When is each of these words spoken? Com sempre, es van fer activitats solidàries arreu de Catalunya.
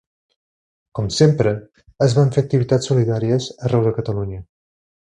Com 0.99 1.09
sempre, 1.17 1.51
es 2.07 2.17
van 2.21 2.33
fer 2.39 2.45
activitats 2.45 2.91
solidàries 2.93 3.55
arreu 3.71 3.89
de 3.91 3.97
Catalunya. 4.03 4.45